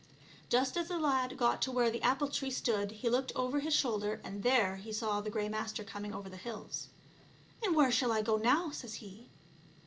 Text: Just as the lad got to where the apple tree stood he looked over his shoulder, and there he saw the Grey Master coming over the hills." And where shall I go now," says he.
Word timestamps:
Just 0.49 0.77
as 0.77 0.87
the 0.87 0.97
lad 0.97 1.37
got 1.37 1.61
to 1.61 1.71
where 1.71 1.91
the 1.91 2.01
apple 2.01 2.27
tree 2.27 2.49
stood 2.49 2.89
he 2.89 3.07
looked 3.07 3.31
over 3.35 3.59
his 3.59 3.75
shoulder, 3.75 4.19
and 4.23 4.41
there 4.41 4.77
he 4.77 4.91
saw 4.91 5.21
the 5.21 5.29
Grey 5.29 5.47
Master 5.47 5.83
coming 5.83 6.11
over 6.11 6.27
the 6.27 6.37
hills." 6.37 6.87
And 7.63 7.75
where 7.75 7.91
shall 7.91 8.11
I 8.11 8.23
go 8.23 8.37
now," 8.37 8.71
says 8.71 8.95
he. 8.95 9.29